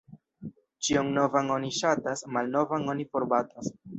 [0.85, 3.71] Ĉion novan oni ŝatas, malnovan oni forbatas.